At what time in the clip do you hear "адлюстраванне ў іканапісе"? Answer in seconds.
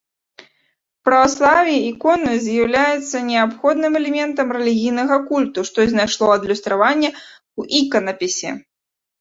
6.37-8.61